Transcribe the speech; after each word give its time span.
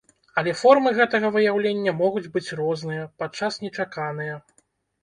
Але 0.41 0.53
формы 0.61 0.93
гэтага 0.99 1.31
выяўлення 1.35 1.93
могуць 2.01 2.27
быць 2.37 2.45
розныя, 2.61 3.07
падчас 3.21 3.65
нечаканыя. 3.67 4.35